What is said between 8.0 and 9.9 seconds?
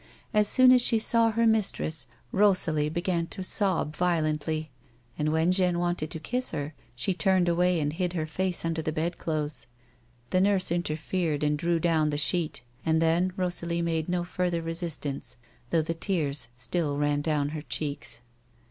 her face under the bed clothes.